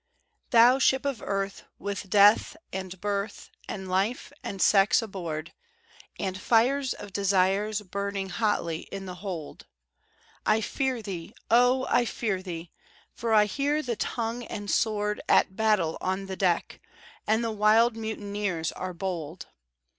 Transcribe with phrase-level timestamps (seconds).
[0.49, 5.53] "Thou Ship of Earth, with Death, and Birth, and Life, and Sex aboard,
[6.17, 9.67] And fires of Desires burning hotly in the hold,
[10.43, 11.85] I fear thee, O!
[11.87, 12.71] I fear thee,
[13.13, 16.81] for I hear the tongue and sword At battle on the deck,
[17.27, 19.49] and the wild mutineers are bold!